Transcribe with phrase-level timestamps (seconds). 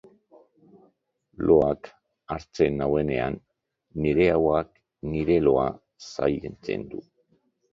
[1.49, 1.89] Loak
[2.35, 3.37] hartzen nauenean
[4.07, 4.73] nire oheak
[5.13, 5.69] nire loa
[6.09, 7.05] zaintzen du.